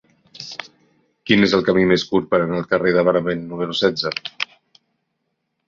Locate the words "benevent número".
3.11-3.79